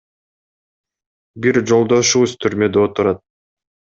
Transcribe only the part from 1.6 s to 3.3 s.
жолдошубуз түрмөдө отурат.